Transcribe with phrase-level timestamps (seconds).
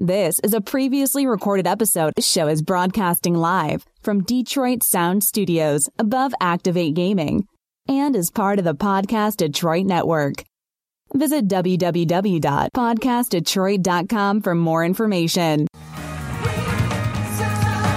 [0.00, 2.12] This is a previously recorded episode.
[2.14, 7.48] This show is broadcasting live from Detroit Sound Studios above Activate Gaming
[7.88, 10.44] and is part of the Podcast Detroit Network.
[11.14, 15.66] Visit www.podcastdetroit.com for more information.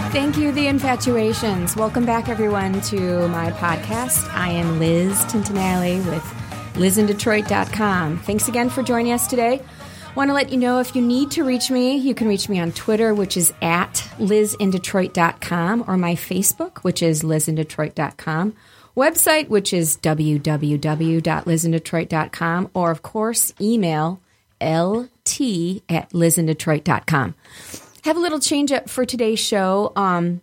[0.09, 1.75] Thank you, The Infatuations.
[1.75, 4.27] Welcome back, everyone, to my podcast.
[4.33, 6.23] I am Liz Tintinelli with
[6.73, 8.17] lizindetroit.com.
[8.21, 9.61] Thanks again for joining us today.
[10.13, 12.59] Want to let you know if you need to reach me, you can reach me
[12.59, 18.53] on Twitter, which is at lizindetroit.com, or my Facebook, which is lizindetroit.com,
[18.97, 24.19] website, which is www.lizindetroit.com, or of course, email
[24.59, 25.41] lt
[25.89, 27.35] at lizindetroit.com.
[28.03, 29.93] Have a little change up for today's show.
[29.95, 30.41] Um,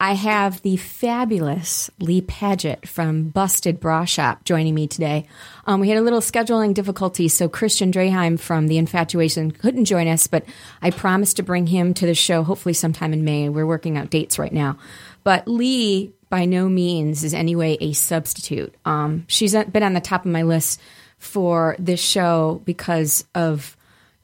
[0.00, 5.26] I have the fabulous Lee Padgett from Busted Bra Shop joining me today.
[5.66, 10.06] Um, we had a little scheduling difficulty, so Christian Draheim from The Infatuation couldn't join
[10.06, 10.44] us, but
[10.80, 13.48] I promised to bring him to the show hopefully sometime in May.
[13.48, 14.78] We're working out dates right now.
[15.24, 18.72] But Lee, by no means, is anyway a substitute.
[18.84, 20.80] Um, she's been on the top of my list
[21.18, 23.76] for this show because of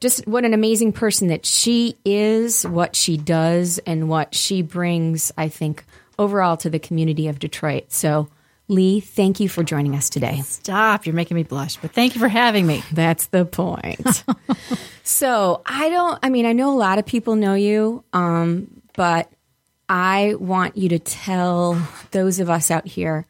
[0.05, 5.31] just what an amazing person that she is, what she does, and what she brings,
[5.35, 5.83] I think,
[6.19, 7.91] overall to the community of Detroit.
[7.91, 8.29] So,
[8.67, 10.41] Lee, thank you for joining us today.
[10.41, 12.83] Stop, you're making me blush, but thank you for having me.
[12.91, 14.23] That's the point.
[15.03, 19.31] so, I don't, I mean, I know a lot of people know you, um, but
[19.89, 21.81] I want you to tell
[22.11, 23.25] those of us out here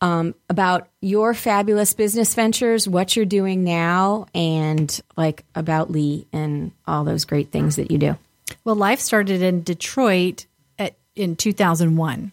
[0.00, 6.72] um, about your fabulous business ventures, what you're doing now, and like about Lee and
[6.86, 8.16] all those great things that you do.
[8.64, 10.46] Well, life started in Detroit
[10.78, 12.32] at, in 2001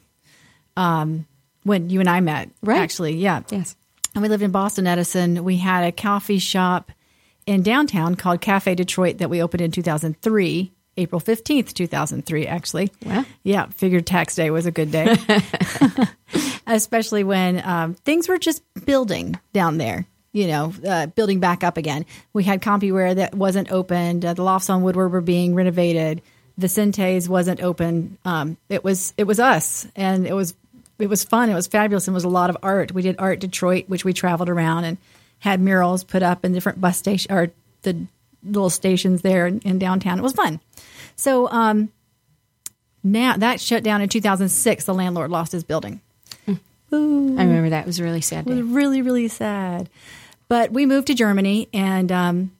[0.77, 1.25] um,
[1.63, 2.49] when you and I met.
[2.61, 2.79] Right.
[2.79, 3.41] Actually, yeah.
[3.49, 3.75] Yes.
[4.13, 5.43] And we lived in Boston Edison.
[5.43, 6.91] We had a coffee shop
[7.45, 10.71] in downtown called Cafe Detroit that we opened in 2003.
[10.97, 12.91] April 15th, 2003, actually.
[13.05, 13.25] Wow.
[13.43, 15.15] Yeah, figured tax day was a good day.
[16.67, 21.77] Especially when um, things were just building down there, you know, uh, building back up
[21.77, 22.05] again.
[22.33, 24.25] We had CompuWare that wasn't opened.
[24.25, 26.21] Uh, the lofts on Woodward were being renovated.
[26.59, 28.17] Vicentes wasn't open.
[28.23, 30.55] Um, it was it was us, and it was
[30.97, 31.49] it was fun.
[31.49, 32.93] It was fabulous, and it was a lot of art.
[32.93, 34.97] We did Art Detroit, which we traveled around and
[35.39, 37.51] had murals put up in different bus station or
[37.81, 38.07] the
[38.45, 40.19] little stations there in, downtown.
[40.19, 40.59] It was fun.
[41.15, 41.91] So um,
[43.03, 44.85] now that shut down in 2006.
[44.85, 46.01] The landlord lost his building.
[46.47, 49.89] I remember that it was really sad It was really, really sad.
[50.47, 52.54] But we moved to Germany, and um,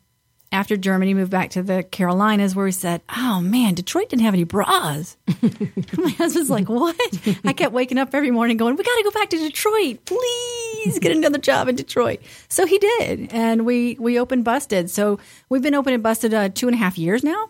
[0.56, 4.34] after Germany, moved back to the Carolinas, where we said, "Oh man, Detroit didn't have
[4.34, 5.18] any bras."
[5.98, 6.96] My husband's like, "What?"
[7.44, 10.98] I kept waking up every morning going, "We got to go back to Detroit, please
[11.00, 14.90] get another job in Detroit." So he did, and we we opened Busted.
[14.90, 17.50] So we've been open and Busted uh, two and a half years now,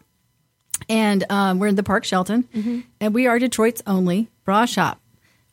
[0.89, 4.99] and um, we're in the Park Shelton, and we are Detroit's only bra shop.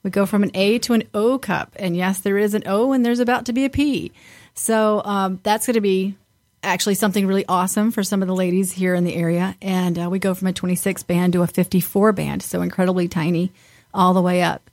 [0.02, 1.76] We go from an A to an O cup.
[1.76, 4.12] And yes, there is an O and there's about to be a P.
[4.54, 6.16] So um, that's going to be
[6.62, 9.56] actually something really awesome for some of the ladies here in the area.
[9.60, 12.42] And uh, we go from a 26 band to a 54 band.
[12.42, 13.52] So incredibly tiny
[13.92, 14.70] all the way up.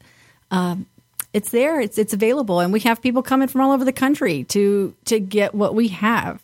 [0.52, 0.86] Um,
[1.34, 1.80] it's there.
[1.80, 5.20] It's it's available, and we have people coming from all over the country to to
[5.20, 6.44] get what we have.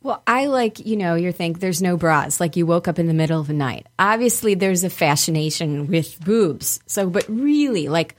[0.00, 3.08] Well, I like, you know, you think there's no bras, like you woke up in
[3.08, 3.88] the middle of the night.
[3.98, 6.80] Obviously, there's a fascination with boobs.
[6.86, 8.14] So, but really, like,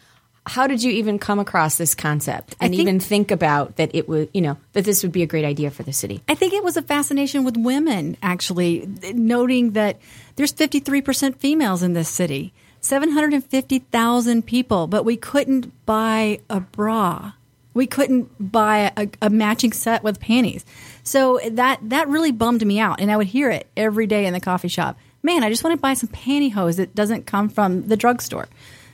[0.46, 4.08] how did you even come across this concept and think- even think about that it
[4.10, 6.22] would, you know, that this would be a great idea for the city?
[6.28, 10.00] I think it was a fascination with women, actually, noting that
[10.36, 17.34] there's 53% females in this city, 750,000 people, but we couldn't buy a bra.
[17.74, 20.66] We couldn't buy a, a matching set with panties.
[21.04, 23.00] So that, that really bummed me out.
[23.00, 24.98] And I would hear it every day in the coffee shop.
[25.22, 28.48] Man, I just want to buy some pantyhose that doesn't come from the drugstore.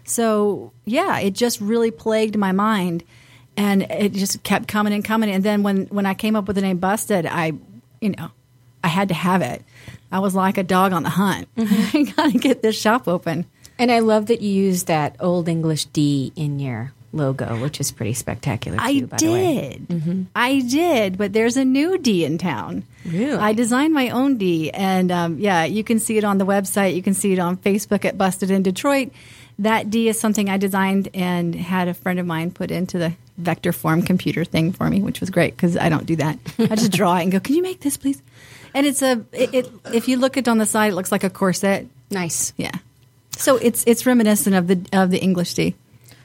[0.06, 3.04] So yeah, it just really plagued my mind
[3.58, 5.30] and it just kept coming and coming.
[5.30, 7.54] And then when, when I came up with the name Busted, I,
[8.02, 8.30] you know,
[8.84, 9.64] I had to have it.
[10.12, 11.48] I was like a dog on the hunt.
[11.58, 13.46] I got to get this shop open.
[13.78, 17.92] And I love that you used that old English D in your logo, which is
[17.92, 19.82] pretty spectacular too, I by the way.
[19.88, 20.28] did.
[20.36, 22.84] I did, but there's a new D in town.
[23.06, 23.36] Really?
[23.36, 26.96] I designed my own D, and um, yeah, you can see it on the website.
[26.96, 29.12] You can see it on Facebook at Busted in Detroit.
[29.60, 33.14] That D is something I designed and had a friend of mine put into the
[33.38, 36.40] vector form computer thing for me, which was great because I don't do that.
[36.60, 38.22] I just draw it and go, "Can you make this, please?"
[38.74, 39.72] And it's a it, it.
[39.94, 41.88] If you look it on the side, it looks like a corset.
[42.12, 42.54] Nice.
[42.58, 42.72] Yeah.
[43.32, 45.76] So it's it's reminiscent of the of the English D.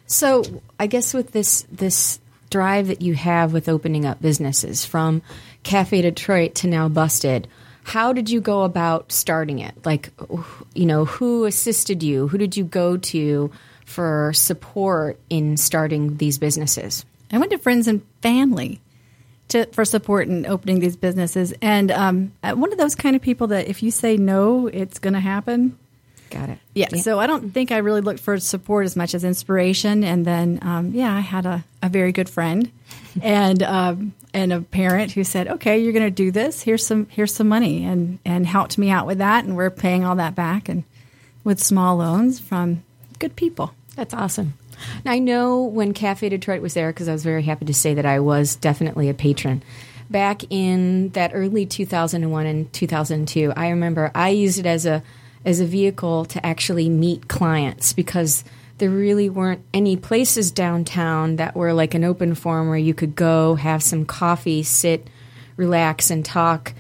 [0.06, 0.42] So
[0.78, 2.18] I guess with this this
[2.50, 5.22] drive that you have with opening up businesses from
[5.62, 7.46] Cafe Detroit to now Busted,
[7.84, 9.74] how did you go about starting it?
[9.84, 10.10] Like,
[10.74, 12.28] you know, who assisted you?
[12.28, 13.50] Who did you go to
[13.84, 17.04] for support in starting these businesses?
[17.32, 18.80] I went to friends and family
[19.48, 21.52] to, for support in opening these businesses.
[21.62, 25.14] And um, one of those kind of people that if you say no, it's going
[25.14, 25.78] to happen.
[26.30, 26.58] Got it.
[26.74, 30.04] Yeah, yeah, So I don't think I really looked for support as much as inspiration.
[30.04, 32.70] And then, um, yeah, I had a, a very good friend
[33.22, 36.62] and um, and a parent who said, "Okay, you're going to do this.
[36.62, 39.44] Here's some here's some money," and and helped me out with that.
[39.44, 40.84] And we're paying all that back and
[41.44, 42.82] with small loans from
[43.18, 43.72] good people.
[43.96, 44.54] That's awesome.
[45.04, 47.94] Now, I know when Cafe Detroit was there because I was very happy to say
[47.94, 49.62] that I was definitely a patron.
[50.08, 55.02] Back in that early 2001 and 2002, I remember I used it as a
[55.44, 58.44] as a vehicle to actually meet clients because
[58.80, 63.14] there really weren't any places downtown that were like an open forum where you could
[63.14, 65.06] go have some coffee, sit,
[65.56, 66.74] relax, and talk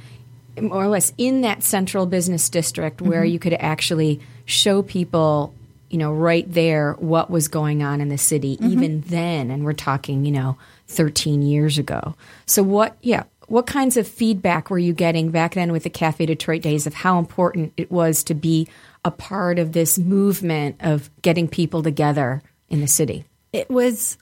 [0.60, 3.32] more or less in that central business district where mm-hmm.
[3.32, 5.54] you could actually show people
[5.90, 8.72] you know, right there what was going on in the city mm-hmm.
[8.72, 9.50] even then.
[9.50, 10.56] And we're talking, you know,
[10.86, 12.14] 13 years ago.
[12.46, 16.24] So, what, yeah, what kinds of feedback were you getting back then with the Cafe
[16.24, 18.68] Detroit days of how important it was to be
[19.04, 23.24] a part of this movement of getting people together in the city?
[23.52, 24.16] It was.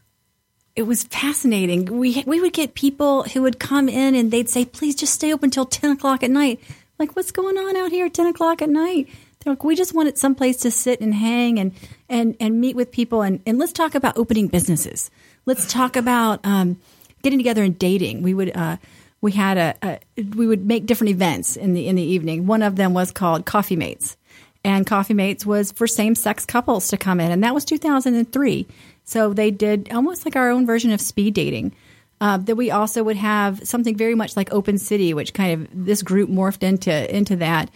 [0.74, 1.86] It was fascinating.
[1.86, 5.34] We we would get people who would come in and they'd say, "Please just stay
[5.34, 6.60] open until ten o'clock at night."
[6.98, 9.08] Like, what's going on out here at ten o'clock at night?
[9.40, 11.72] They're like, we just wanted some place to sit and hang and
[12.08, 15.10] and and meet with people and and let's talk about opening businesses.
[15.44, 16.80] Let's talk about um,
[17.22, 18.22] getting together and dating.
[18.22, 18.56] We would.
[18.56, 18.78] Uh,
[19.20, 22.46] we had a, a, we would make different events in the in the evening.
[22.46, 24.16] One of them was called Coffee Mates,
[24.64, 28.66] and Coffee Mates was for same sex couples to come in, and that was 2003.
[29.04, 31.72] So they did almost like our own version of speed dating.
[32.20, 35.86] Uh, that we also would have something very much like Open City, which kind of
[35.86, 37.70] this group morphed into into that.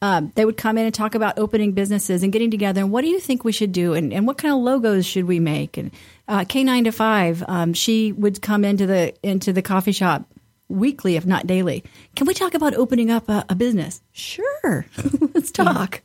[0.00, 3.02] Um, they would come in and talk about opening businesses and getting together and what
[3.02, 5.76] do you think we should do and, and what kind of logos should we make
[5.76, 5.92] and
[6.26, 10.26] uh, Canine to Five um, she would come into the into the coffee shop
[10.72, 11.84] weekly if not daily.
[12.16, 14.00] Can we talk about opening up a, a business?
[14.12, 14.86] Sure.
[15.34, 16.02] Let's talk.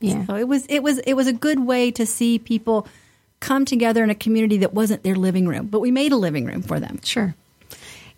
[0.00, 0.14] Yeah.
[0.18, 0.26] yeah.
[0.26, 2.86] So it was it was it was a good way to see people
[3.40, 6.44] come together in a community that wasn't their living room but we made a living
[6.44, 7.00] room for them.
[7.02, 7.34] Sure.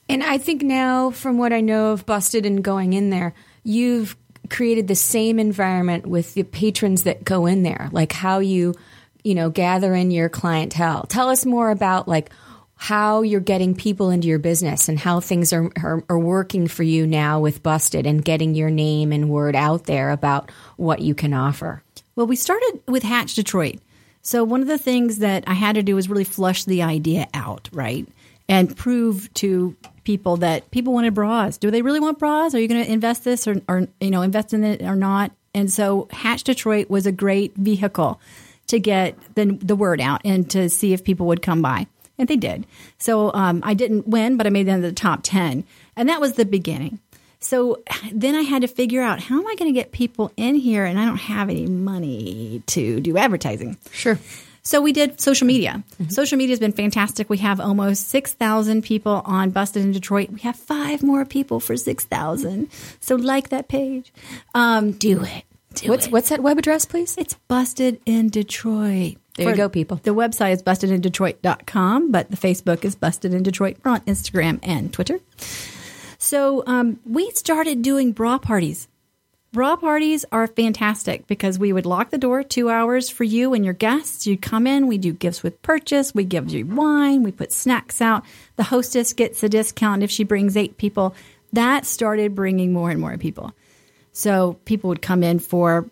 [0.08, 3.34] And I think now from what I know of Busted and going in there
[3.64, 4.16] you've
[4.50, 8.74] created the same environment with the patrons that go in there, like how you,
[9.24, 11.04] you know, gather in your clientele.
[11.04, 12.30] Tell us more about like
[12.82, 16.82] how you're getting people into your business and how things are, are, are working for
[16.82, 21.14] you now with Busted and getting your name and word out there about what you
[21.14, 21.84] can offer.
[22.16, 23.78] Well, we started with Hatch Detroit.
[24.22, 27.28] So one of the things that I had to do was really flush the idea
[27.32, 28.04] out, right?
[28.48, 31.58] And prove to people that people wanted bras.
[31.58, 32.52] Do they really want bras?
[32.52, 35.30] Are you going to invest this or, or you know invest in it or not?
[35.54, 38.20] And so Hatch Detroit was a great vehicle
[38.66, 41.86] to get the the word out and to see if people would come by,
[42.22, 42.66] and they did.
[42.98, 45.64] So um, I didn't win, but I made it into the top ten,
[45.96, 47.00] and that was the beginning.
[47.40, 47.82] So
[48.12, 50.84] then I had to figure out how am I going to get people in here,
[50.84, 53.76] and I don't have any money to do advertising.
[53.90, 54.18] Sure.
[54.62, 55.82] So we did social media.
[55.94, 56.10] Mm-hmm.
[56.10, 57.28] Social media has been fantastic.
[57.28, 60.30] We have almost 6,000 people on Busted in Detroit.
[60.30, 62.70] We have five more people for 6,000.
[63.00, 64.12] So like that page.
[64.54, 65.42] Um, do it.
[65.74, 66.12] Do what's, it.
[66.12, 67.16] what's that web address, please?
[67.18, 69.16] It's Busted in Detroit.
[69.36, 69.98] There you go, people.
[70.02, 73.78] The website is bustedindetroit.com, but the Facebook is Busted in Detroit.
[73.82, 75.20] We're on Instagram and Twitter.
[76.18, 78.88] So um, we started doing bra parties.
[79.52, 83.64] Bra parties are fantastic because we would lock the door two hours for you and
[83.64, 84.26] your guests.
[84.26, 88.00] You'd come in, we do gifts with purchase, we give you wine, we put snacks
[88.00, 88.24] out.
[88.56, 91.14] The hostess gets a discount if she brings eight people.
[91.52, 93.52] That started bringing more and more people.
[94.12, 95.86] So people would come in for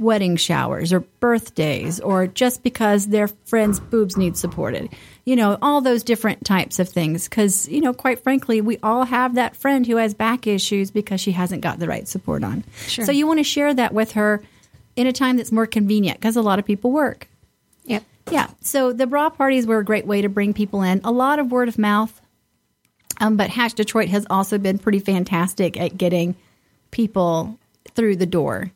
[0.00, 4.88] wedding showers or birthdays or just because their friend's boobs need supported.
[5.24, 7.28] You know, all those different types of things.
[7.28, 11.20] Because, you know, quite frankly, we all have that friend who has back issues because
[11.20, 12.64] she hasn't got the right support on.
[12.86, 13.04] Sure.
[13.04, 14.42] So you want to share that with her
[14.96, 17.28] in a time that's more convenient because a lot of people work.
[17.84, 18.02] Yep.
[18.30, 18.48] Yeah.
[18.60, 21.00] So the bra parties were a great way to bring people in.
[21.04, 22.20] A lot of word of mouth.
[23.20, 26.34] Um, but Hatch Detroit has also been pretty fantastic at getting
[26.90, 27.58] people
[27.94, 28.72] through the door.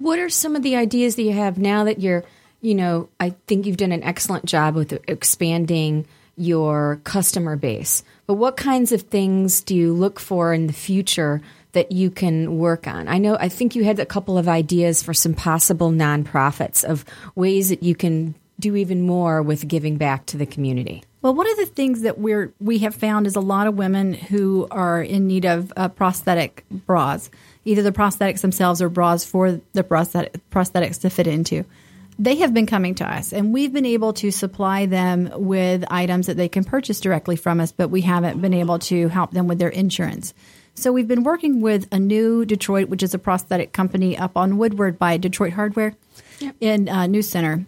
[0.00, 2.24] What are some of the ideas that you have now that you're,
[2.62, 8.02] you know, I think you've done an excellent job with expanding your customer base.
[8.26, 11.42] But what kinds of things do you look for in the future
[11.72, 13.08] that you can work on?
[13.08, 17.04] I know, I think you had a couple of ideas for some possible nonprofits of
[17.34, 21.04] ways that you can do even more with giving back to the community.
[21.20, 24.14] Well, one of the things that we're we have found is a lot of women
[24.14, 27.30] who are in need of uh, prosthetic bras
[27.64, 31.64] either the prosthetics themselves or bras for the prosthetic, prosthetics to fit into.
[32.18, 36.26] They have been coming to us, and we've been able to supply them with items
[36.26, 39.48] that they can purchase directly from us, but we haven't been able to help them
[39.48, 40.34] with their insurance.
[40.74, 44.98] So we've been working with Anew Detroit, which is a prosthetic company up on Woodward
[44.98, 45.94] by Detroit Hardware
[46.60, 47.66] in uh, New Center.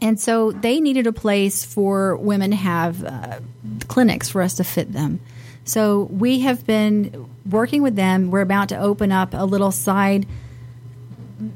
[0.00, 3.40] And so they needed a place for women to have uh,
[3.88, 5.20] clinics for us to fit them.
[5.64, 8.30] So we have been working with them.
[8.30, 10.26] We're about to open up a little side,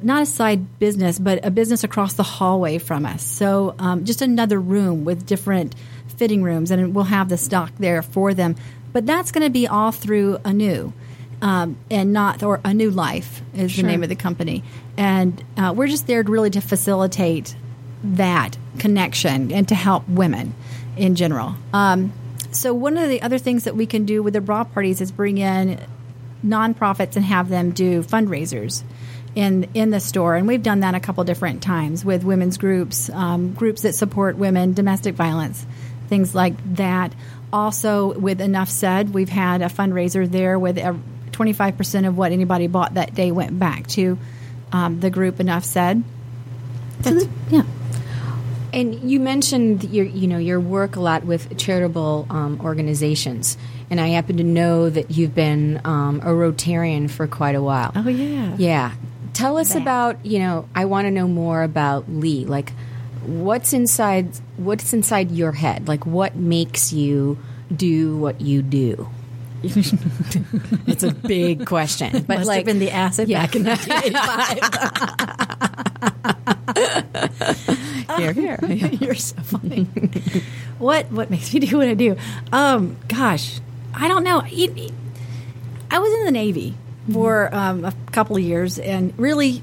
[0.03, 3.23] not a side business, but a business across the hallway from us.
[3.23, 5.75] So um, just another room with different
[6.17, 8.57] fitting rooms, and we'll have the stock there for them.
[8.93, 10.93] But that's going to be all through Anew.
[11.43, 13.83] Um, and not or Anew Life is Sure.
[13.83, 14.65] the name of the company
[14.97, 17.55] and uh, we're just there really to facilitate
[18.03, 20.55] that connection and to help women
[20.97, 22.13] in general um,
[22.57, 25.13] so one of the other things that we can do with the bra parties is
[25.13, 25.81] bring in
[26.45, 28.83] nonprofits and have them do fundraisers
[29.35, 30.37] in in the store.
[30.37, 34.37] And we've done that a couple different times with women's groups um, groups that support
[34.37, 35.65] women domestic violence
[36.09, 37.15] things like that.
[37.53, 42.95] Also with enough said we've had a fundraiser there with 25% of what anybody bought
[42.95, 44.19] that day went back to
[44.73, 46.03] um, the group enough said.
[47.03, 47.63] So th- yeah
[48.77, 53.57] And you mentioned your, you know, your work a lot with charitable um, organizations,
[53.91, 57.93] and I happen to know that you've been um, a Rotarian for quite a while.
[57.97, 58.93] oh yeah Yeah,
[59.33, 59.81] tell us That.
[59.83, 60.27] about.
[60.27, 62.45] You know, I want to know more about Lee.
[62.45, 62.73] Like,
[63.25, 64.29] what's inside?
[64.59, 65.89] What's inside your head?
[65.89, 67.39] Like, what makes you
[67.75, 69.09] do what you do?
[69.63, 73.41] it's a big question, but Must like have been the acid Yeah.
[73.47, 75.41] back in 1985.
[78.17, 78.59] here, here.
[79.01, 79.85] You're so funny.
[80.79, 82.17] what what makes me do what I do?
[82.53, 83.61] Um, gosh,
[83.95, 84.41] I don't know.
[84.41, 86.75] I was in the Navy
[87.13, 89.63] for um, a couple of years and really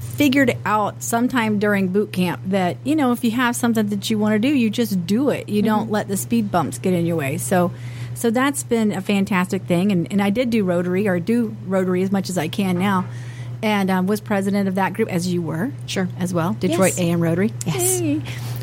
[0.00, 4.18] figured out sometime during boot camp that you know if you have something that you
[4.18, 5.48] want to do, you just do it.
[5.48, 7.38] You don't let the speed bumps get in your way.
[7.38, 7.72] So.
[8.16, 12.04] So that's been a fantastic thing, and, and I did do Rotary or do Rotary
[12.04, 13.06] as much as I can now,
[13.64, 16.06] and um, was president of that group as you were, Sure.
[16.20, 17.00] as well, Detroit Yes.
[17.00, 17.52] AM Rotary.
[17.66, 18.00] Yes.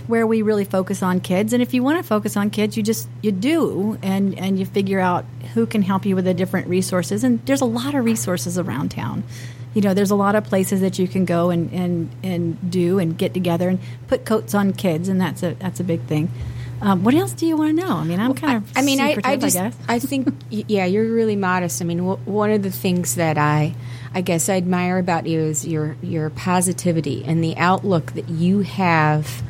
[0.07, 2.83] Where we really focus on kids, and if you want to focus on kids, you
[2.83, 6.67] just you do, and and you figure out who can help you with the different
[6.67, 7.23] resources.
[7.23, 9.23] And there's a lot of resources around town.
[9.73, 12.99] You know, there's a lot of places that you can go and and and do
[12.99, 16.29] and get together and put coats on kids, and that's a that's a big thing.
[16.81, 17.95] Um, what else do you want to know?
[17.95, 19.75] I mean, I'm kind of I mean, I, I just, guess.
[19.87, 21.79] I, think, yeah, you're really modest.
[21.79, 23.75] I mean, w- one of the things that I,
[24.13, 28.59] I guess, I admire about you is your your positivity and the outlook that you
[28.59, 29.41] have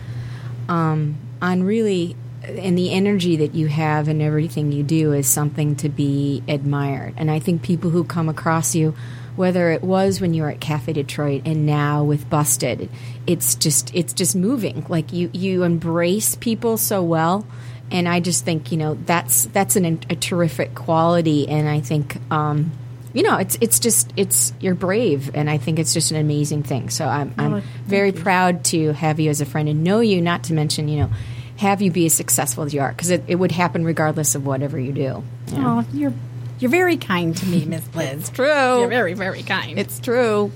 [0.69, 5.75] um, on really, and the energy that you have and everything you do is something
[5.77, 7.15] to be admired.
[7.17, 8.93] And I think people who come across you,
[9.35, 12.87] whether it was when you were at Cafe Detroit and now with Busted,
[13.25, 14.85] it's just it's just moving.
[14.87, 17.47] Like you you embrace people so well,
[17.89, 21.49] and I just think you know that's that's an, a terrific quality.
[21.49, 22.17] And I think.
[22.31, 22.73] Um,
[23.13, 26.63] you know, it's it's just it's you're brave, and I think it's just an amazing
[26.63, 26.89] thing.
[26.89, 28.21] So I'm I'm Oh, very you.
[28.21, 30.21] proud to have you as a friend and know you.
[30.21, 31.09] Not to mention, you know,
[31.57, 34.45] have you be as successful as you are, because it, it would happen regardless of
[34.45, 35.23] whatever you do.
[35.53, 36.13] Oh, you're
[36.59, 38.29] you're very kind to me, Miss Liz.
[38.29, 38.79] True.
[38.79, 39.77] You're very very kind.
[39.79, 40.51] It's true.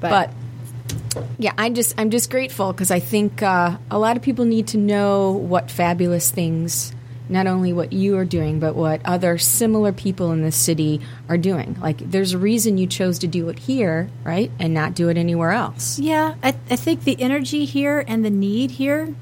[0.00, 0.32] But,
[1.38, 4.68] yeah, I'm just I'm just grateful because I think uh, a lot of people need
[4.68, 6.94] to know what fabulous things,
[7.28, 11.38] not only what you are doing, but what other similar people in this city are
[11.38, 11.76] doing.
[11.80, 15.16] Like, there's a reason you chose to do it here, right, and not do it
[15.16, 15.98] anywhere else.
[15.98, 19.14] Yeah, I, I think the energy here and the need here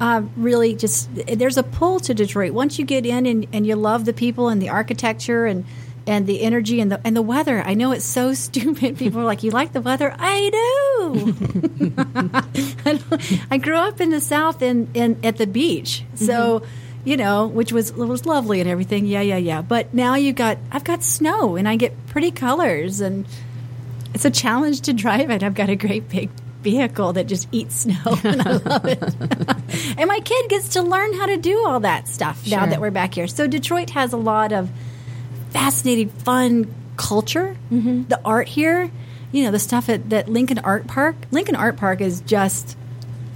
[0.00, 2.52] uh, really just there's a pull to Detroit.
[2.52, 5.64] Once you get in and, and you love the people and the architecture and
[6.06, 7.62] and the energy and the and the weather.
[7.62, 8.96] I know it's so stupid.
[8.96, 11.34] People are like, "You like the weather?" I do.
[13.50, 16.62] I, grew up in the South in, in at the beach, so
[17.04, 19.06] you know, which was was lovely and everything.
[19.06, 19.62] Yeah, yeah, yeah.
[19.62, 23.26] But now you got I've got snow and I get pretty colors and
[24.14, 25.42] it's a challenge to drive it.
[25.42, 26.30] I've got a great big
[26.62, 29.02] vehicle that just eats snow and I love it.
[29.98, 32.90] and my kid gets to learn how to do all that stuff now that we're
[32.90, 33.26] back here.
[33.26, 34.70] So Detroit has a lot of
[35.50, 37.56] fascinating, fun culture.
[37.72, 38.08] Mm-hmm.
[38.08, 38.90] The art here,
[39.32, 41.16] you know, the stuff at that Lincoln Art Park.
[41.30, 42.76] Lincoln Art Park is just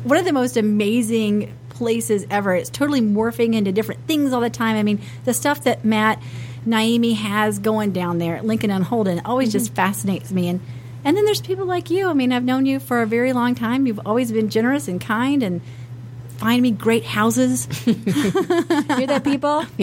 [0.02, 2.54] one of the most amazing places ever.
[2.54, 4.76] It's totally morphing into different things all the time.
[4.76, 6.22] I mean, the stuff that Matt
[6.66, 10.48] Naimi has going down there at Lincoln and Holden always just fascinates me.
[10.48, 10.60] And
[11.04, 12.08] and then there's people like you.
[12.08, 13.86] I mean, I've known you for a very long time.
[13.86, 15.60] You've always been generous and kind and
[16.38, 17.66] find me great houses.
[17.84, 17.94] Hear
[19.06, 19.64] that, people?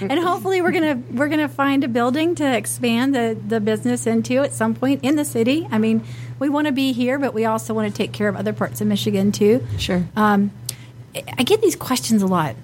[0.00, 4.38] And hopefully we're gonna we're gonna find a building to expand the the business into
[4.38, 5.66] at some point in the city.
[5.70, 6.04] I mean,
[6.38, 8.80] we want to be here, but we also want to take care of other parts
[8.80, 9.66] of Michigan too.
[9.78, 10.04] Sure.
[10.14, 10.52] Um,
[11.14, 12.56] I get these questions a lot,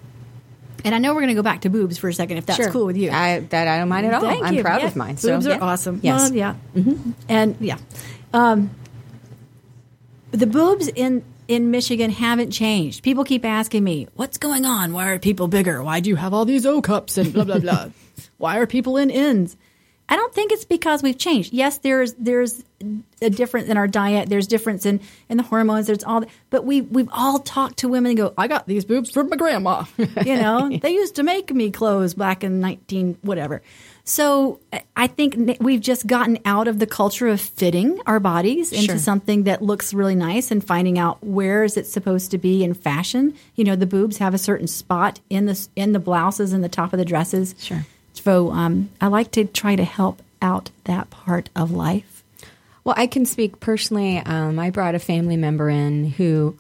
[0.85, 2.57] and I know we're going to go back to boobs for a second if that's
[2.59, 2.71] Sure.
[2.71, 3.11] cool with you.
[3.11, 4.21] I, that I don't mind at all.
[4.21, 4.63] Thank I'm you.
[4.63, 4.87] proud Yeah.
[4.89, 5.17] of mine.
[5.17, 5.59] So, Boobs are yeah.
[5.61, 6.01] awesome.
[6.03, 6.31] Yes.
[6.31, 6.55] Well, yeah,
[7.29, 7.79] and yeah,
[8.33, 8.71] um,
[10.33, 13.03] the boobs in in Michigan haven't changed.
[13.03, 14.93] People keep asking me, "What's going on?
[14.93, 15.83] Why are people bigger?
[15.83, 17.89] Why do you have all these O cups and blah blah blah?
[18.39, 19.57] Why are people in ends?"
[20.11, 21.53] I don't think it's because we've changed.
[21.53, 22.65] Yes, there's there's
[23.23, 24.29] a difference in our diet.
[24.29, 25.87] There's difference in, in the hormones.
[25.87, 29.11] There's all, but we we've all talked to women and go, "I got these boobs
[29.11, 29.85] from my grandma."
[30.27, 33.63] You know, they used to make me clothes back in nineteen whatever.
[34.05, 38.73] So I- I think we've just gotten out of the culture of fitting our bodies
[38.73, 38.99] into Sure.
[38.99, 42.75] something that looks really nice and finding out where is it supposed to be in
[42.75, 43.35] fashion.
[43.55, 46.69] You know, the boobs have a certain spot in the in the blouses and the
[46.69, 47.55] top of the dresses.
[47.59, 47.87] Sure.
[48.23, 52.23] So um, I like to try to help out that part of life.
[52.85, 54.19] Well, I can speak personally.
[54.19, 56.57] Um, I brought a family member in who,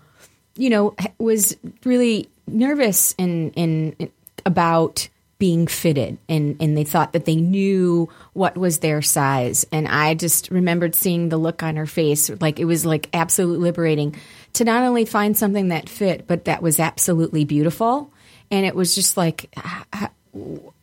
[0.56, 4.10] you know, was really nervous in, in, in
[4.46, 9.66] about being fitted, and and they thought that they knew what was their size.
[9.72, 13.64] And I just remembered seeing the look on her face, like it was like absolutely
[13.64, 14.16] liberating
[14.54, 18.12] to not only find something that fit, but that was absolutely beautiful.
[18.50, 19.54] And it was just like.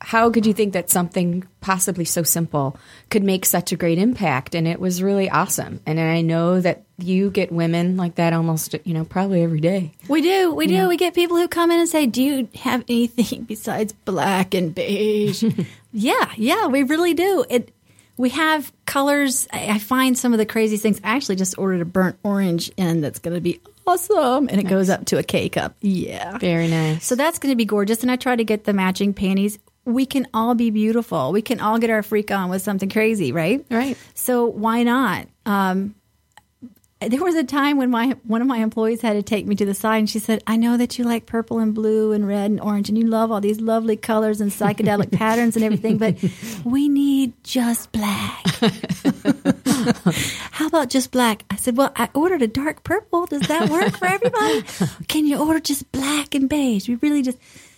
[0.02, 2.78] How could you think that something possibly so simple
[3.10, 6.84] could make such a great impact and it was really awesome and i know that
[6.98, 10.88] you get women like that almost you know probably every day We do, we do.
[10.88, 14.74] We get people who come in and say, "Do you have anything besides black and
[14.74, 15.44] beige?"
[15.94, 17.46] yeah, yeah, we really do.
[17.50, 17.72] It.
[18.18, 19.48] We have colors.
[19.54, 21.00] I I find some of the craziest things.
[21.04, 24.50] I actually just ordered a burnt orange, and that's going to be awesome.
[24.50, 25.76] And it goes up to a K cup.
[25.82, 28.02] Yeah, very nice So that's going to be gorgeous.
[28.02, 29.58] And I try to get the matching panties.
[29.86, 31.32] We can all be beautiful.
[31.32, 33.66] We can all get our freak on with something crazy, right?
[33.72, 33.98] Right.
[34.14, 35.28] So why not?
[35.46, 35.96] Um,
[37.00, 39.66] there was a time when my one of my employees had to take me to
[39.66, 42.50] the side, and she said, "I know that you like purple and blue and red
[42.50, 46.16] and orange, and you love all these lovely colors and psychedelic patterns and everything, but
[46.66, 48.44] we need just black.
[50.78, 53.26] About just black?" I said, "Well, I ordered a dark purple.
[53.26, 54.64] Does that work for everybody?
[55.08, 56.88] Can you order just black and beige?
[56.88, 57.38] We really just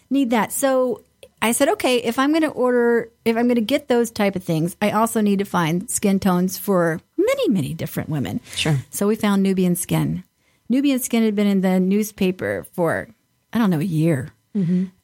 [0.10, 1.04] need that." So
[1.42, 4.36] I said, okay, if I'm going to order, if I'm going to get those type
[4.36, 8.42] of things, I also need to find skin tones for many, many different women.
[8.56, 8.78] Sure.
[8.90, 10.24] So we found Nubian Skin.
[10.68, 13.08] Nubian Skin had been in the newspaper for,
[13.54, 14.34] I don't know, a year.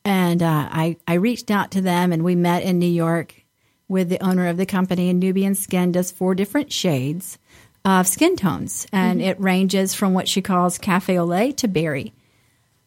[0.03, 3.45] And uh, I, I reached out to them and we met in New York
[3.87, 5.09] with the owner of the company.
[5.09, 7.37] And Nubian Skin does four different shades
[7.85, 8.87] of skin tones.
[8.91, 12.13] And it ranges from what she calls cafe au lait to berry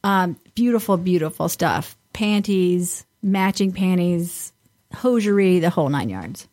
[0.05, 1.97] Um, beautiful, beautiful stuff.
[2.13, 4.53] Panties, matching panties,
[4.93, 6.49] hosiery, the whole nine yards.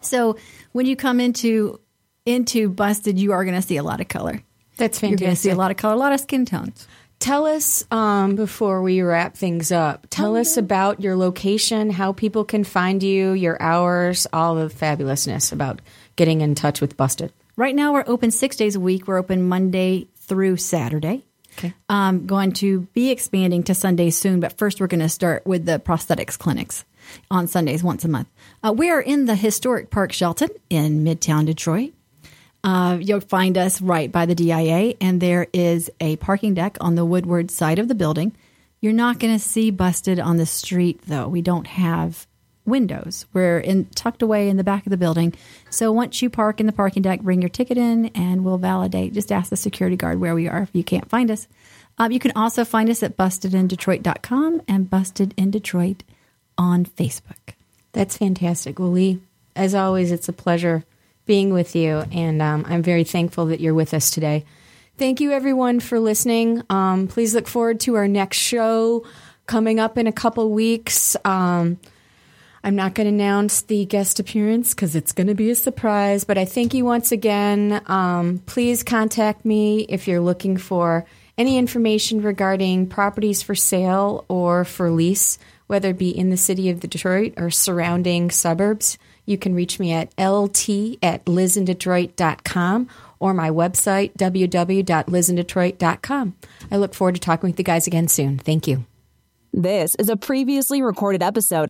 [0.00, 0.36] So
[0.72, 1.80] when you come into
[2.24, 4.42] into busted, you are going to see a lot of color.
[4.76, 5.20] that's fantastic.
[5.20, 6.86] You're going to see a lot of color, a lot of skin tones.
[7.18, 12.44] tell us um, before we wrap things up tell us about your location how people
[12.44, 15.80] can find you your hours all the fabulousness about
[16.14, 19.08] getting in touch with busted Right now, we're open six days a week.
[19.08, 21.24] We're open Monday through Saturday.
[21.58, 21.74] Okay.
[21.88, 25.66] Um, going to be expanding to Sundays soon, but first we're going to start with
[25.66, 26.84] the prosthetics clinics
[27.32, 28.28] on Sundays once a month.
[28.62, 31.94] Uh, we are in the historic Park Shelton in Midtown Detroit.
[32.62, 36.94] Uh, you'll find us right by the DIA, and there is a parking deck on
[36.94, 38.36] the Woodward side of the building.
[38.80, 41.26] You're not going to see busted on the street, though.
[41.26, 42.27] We don't have
[42.68, 43.26] windows.
[43.32, 45.34] We're in tucked away in the back of the building.
[45.70, 49.12] So once you park in the parking deck, bring your ticket in, and we'll validate.
[49.12, 51.48] Just ask the security guard where we are if you can't find us.
[51.98, 56.04] Um, you can also find us at bustedindetroit.com and Busted in Detroit
[56.56, 57.54] on Facebook.
[57.92, 58.78] That's fantastic.
[58.78, 59.20] Well, Lee,
[59.56, 60.84] as always, it's a pleasure
[61.26, 64.44] being with you, and um, I'm very thankful that you're with us today.
[64.96, 66.62] Thank you, everyone, for listening.
[66.70, 69.04] Um, please look forward to our next show
[69.46, 71.16] coming up in a couple weeks.
[71.24, 71.78] Um,
[72.68, 76.24] I'm not going to announce the guest appearance because it's going to be a surprise,
[76.24, 77.80] but I thank you once again.
[77.86, 81.06] Um, please contact me if you're looking for
[81.38, 86.68] any information regarding properties for sale or for lease, whether it be in the city
[86.68, 88.98] of Detroit or surrounding suburbs.
[89.24, 90.68] You can reach me at lt
[91.02, 96.36] at lizindetroit.com or my website, www.lizindetroit.com.
[96.70, 98.36] I look forward to talking with you guys again soon.
[98.36, 98.84] Thank you.
[99.52, 101.66] This is a previously recorded episode